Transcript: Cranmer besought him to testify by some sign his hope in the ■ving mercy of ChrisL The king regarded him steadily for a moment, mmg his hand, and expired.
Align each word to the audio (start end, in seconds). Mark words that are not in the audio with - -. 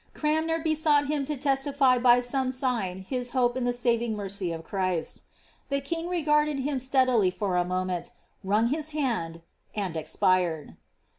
Cranmer 0.15 0.57
besought 0.57 1.05
him 1.09 1.25
to 1.27 1.37
testify 1.37 1.99
by 1.99 2.21
some 2.21 2.49
sign 2.49 3.03
his 3.03 3.29
hope 3.37 3.55
in 3.55 3.65
the 3.65 3.71
■ving 3.71 4.15
mercy 4.15 4.51
of 4.51 4.63
ChrisL 4.65 5.21
The 5.69 5.79
king 5.79 6.09
regarded 6.09 6.57
him 6.61 6.79
steadily 6.79 7.29
for 7.29 7.55
a 7.55 7.63
moment, 7.63 8.11
mmg 8.43 8.69
his 8.71 8.89
hand, 8.97 9.43
and 9.75 9.95
expired. 9.95 10.75